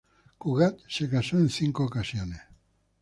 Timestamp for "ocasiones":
1.85-2.41